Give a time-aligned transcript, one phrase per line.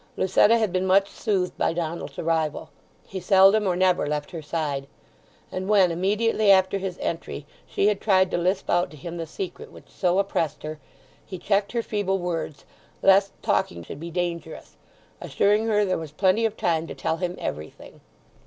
[0.17, 2.71] Lucetta had been much soothed by Donald's arrival;
[3.05, 4.87] he seldom or never left her side;
[5.51, 9.27] and when, immediately after his entry, she had tried to lisp out to him the
[9.27, 10.79] secret which so oppressed her,
[11.23, 12.65] he checked her feeble words,
[13.03, 14.75] lest talking should be dangerous,
[15.21, 18.01] assuring her there was plenty of time to tell him everything.